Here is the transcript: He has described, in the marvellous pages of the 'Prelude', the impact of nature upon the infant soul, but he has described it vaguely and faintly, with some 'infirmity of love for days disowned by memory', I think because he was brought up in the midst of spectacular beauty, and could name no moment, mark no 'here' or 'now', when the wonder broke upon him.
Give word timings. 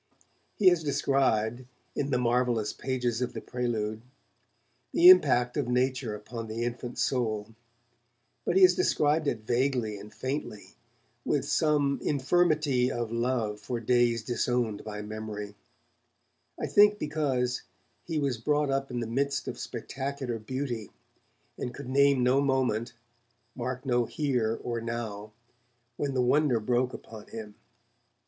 He 0.55 0.69
has 0.69 0.83
described, 0.83 1.63
in 1.95 2.09
the 2.09 2.17
marvellous 2.17 2.73
pages 2.73 3.21
of 3.21 3.33
the 3.33 3.39
'Prelude', 3.39 4.01
the 4.93 5.09
impact 5.09 5.57
of 5.57 5.67
nature 5.67 6.15
upon 6.15 6.47
the 6.47 6.63
infant 6.63 6.97
soul, 6.97 7.53
but 8.43 8.55
he 8.55 8.63
has 8.63 8.73
described 8.73 9.27
it 9.27 9.41
vaguely 9.45 9.99
and 9.99 10.11
faintly, 10.11 10.73
with 11.23 11.45
some 11.45 11.99
'infirmity 12.01 12.91
of 12.91 13.11
love 13.11 13.59
for 13.59 13.79
days 13.79 14.23
disowned 14.23 14.83
by 14.83 15.03
memory', 15.03 15.53
I 16.59 16.65
think 16.65 16.97
because 16.97 17.61
he 18.03 18.17
was 18.17 18.39
brought 18.39 18.71
up 18.71 18.89
in 18.89 19.01
the 19.01 19.05
midst 19.05 19.47
of 19.47 19.59
spectacular 19.59 20.39
beauty, 20.39 20.89
and 21.59 21.75
could 21.75 21.89
name 21.89 22.23
no 22.23 22.41
moment, 22.41 22.93
mark 23.53 23.85
no 23.85 24.05
'here' 24.05 24.59
or 24.63 24.81
'now', 24.81 25.31
when 25.95 26.15
the 26.15 26.23
wonder 26.23 26.59
broke 26.59 26.91
upon 26.91 27.27
him. 27.27 27.53